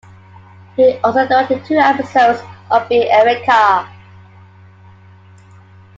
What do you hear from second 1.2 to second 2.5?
directed two episodes